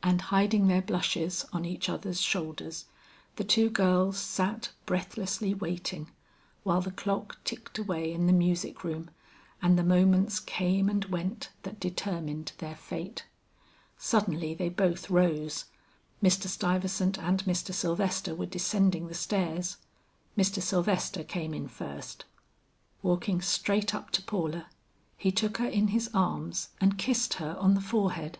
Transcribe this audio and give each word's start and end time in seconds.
And 0.00 0.20
hiding 0.20 0.68
their 0.68 0.80
blushes 0.80 1.44
on 1.52 1.64
each 1.64 1.88
other's 1.88 2.20
shoulders, 2.20 2.84
the 3.34 3.42
two 3.42 3.68
girls 3.68 4.16
sat 4.16 4.70
breathlessly 4.86 5.54
waiting, 5.54 6.08
while 6.62 6.80
the 6.80 6.92
clock 6.92 7.36
ticked 7.42 7.76
away 7.76 8.12
in 8.12 8.28
the 8.28 8.32
music 8.32 8.84
room 8.84 9.10
and 9.60 9.76
the 9.76 9.82
moments 9.82 10.38
came 10.38 10.88
and 10.88 11.04
went 11.06 11.50
that 11.64 11.80
determined 11.80 12.52
their 12.58 12.76
fate. 12.76 13.24
Suddenly 13.98 14.54
they 14.54 14.68
both 14.68 15.10
rose. 15.10 15.64
Mr. 16.22 16.46
Stuyvesant 16.46 17.18
and 17.18 17.42
Mr. 17.44 17.74
Sylvester 17.74 18.36
were 18.36 18.46
descending 18.46 19.08
the 19.08 19.14
stairs. 19.14 19.78
Mr. 20.38 20.62
Sylvester 20.62 21.24
came 21.24 21.52
in 21.54 21.66
first. 21.66 22.24
Walking 23.02 23.42
straight 23.42 23.96
up 23.96 24.12
to 24.12 24.22
Paula, 24.22 24.68
he 25.18 25.32
took 25.32 25.56
her 25.58 25.66
in 25.66 25.88
his 25.88 26.08
arms 26.14 26.68
and 26.80 26.96
kissed 26.96 27.34
her 27.42 27.56
on 27.58 27.74
the 27.74 27.80
forehead. 27.80 28.38